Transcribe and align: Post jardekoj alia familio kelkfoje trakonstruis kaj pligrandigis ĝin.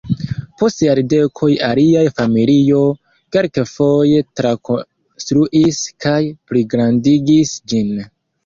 Post 0.59 0.79
jardekoj 0.85 1.49
alia 1.67 2.01
familio 2.21 2.79
kelkfoje 3.37 4.25
trakonstruis 4.41 5.85
kaj 6.07 6.19
pligrandigis 6.51 7.57
ĝin. 7.75 7.95